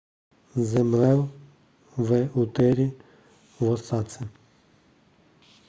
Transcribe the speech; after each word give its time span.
zemřel 0.55 1.29
v 1.97 2.29
úterý 2.33 2.91
v 3.59 3.61
osace 3.61 4.29